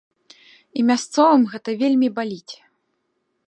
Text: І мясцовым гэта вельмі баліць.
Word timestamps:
І 0.77 0.85
мясцовым 0.89 1.43
гэта 1.53 1.69
вельмі 1.85 2.09
баліць. 2.19 2.53